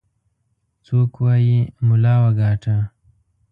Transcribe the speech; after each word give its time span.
څوك 0.85 1.11
وايي 1.23 1.59
ملا 1.87 2.15
وګاټه. 2.23 2.75